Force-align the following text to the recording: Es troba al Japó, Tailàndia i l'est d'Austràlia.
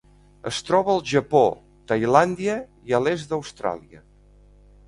Es 0.51 0.61
troba 0.69 0.89
al 0.93 1.03
Japó, 1.11 1.41
Tailàndia 1.93 2.57
i 2.93 2.97
l'est 3.05 3.35
d'Austràlia. 3.35 4.03